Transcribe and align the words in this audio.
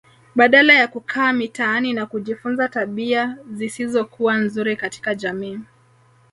Badala 0.35 0.73
ya 0.73 0.87
kukaa 0.87 1.33
mitaani 1.33 1.93
na 1.93 2.05
kujifunza 2.05 2.67
tabia 2.69 3.37
zisizokuwa 3.53 4.37
nzuri 4.37 4.75
katika 4.77 5.15
jamii 5.15 5.59